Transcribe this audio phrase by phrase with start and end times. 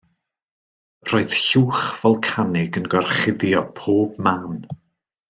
[1.11, 4.57] Roedd llwch folcanig yn gorchuddio pob man.